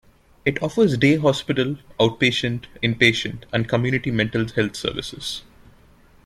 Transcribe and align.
It 0.45 0.63
offers 0.63 0.97
day 0.97 1.17
hospital, 1.17 1.75
outpatient, 1.99 2.63
inpatient, 2.81 3.43
and 3.53 3.69
community 3.69 4.09
mental 4.09 4.47
health 4.51 4.75
services. 4.75 5.43